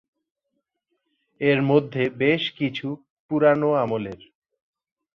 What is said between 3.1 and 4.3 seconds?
পুরানো আমলের।